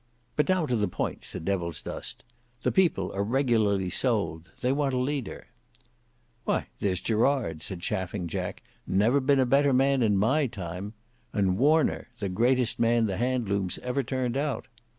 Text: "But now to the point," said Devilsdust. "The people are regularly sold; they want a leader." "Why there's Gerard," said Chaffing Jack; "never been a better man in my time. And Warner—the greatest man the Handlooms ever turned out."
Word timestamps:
"But 0.35 0.49
now 0.49 0.65
to 0.65 0.75
the 0.75 0.87
point," 0.87 1.23
said 1.25 1.45
Devilsdust. 1.45 2.23
"The 2.63 2.71
people 2.71 3.11
are 3.13 3.23
regularly 3.23 3.91
sold; 3.91 4.49
they 4.61 4.71
want 4.71 4.95
a 4.95 4.97
leader." 4.97 5.49
"Why 6.43 6.69
there's 6.79 7.01
Gerard," 7.01 7.61
said 7.61 7.81
Chaffing 7.81 8.25
Jack; 8.27 8.63
"never 8.87 9.19
been 9.19 9.39
a 9.39 9.45
better 9.45 9.73
man 9.73 10.01
in 10.01 10.17
my 10.17 10.47
time. 10.47 10.93
And 11.33 11.55
Warner—the 11.55 12.29
greatest 12.29 12.79
man 12.79 13.05
the 13.05 13.17
Handlooms 13.17 13.77
ever 13.83 14.01
turned 14.01 14.37
out." 14.37 14.65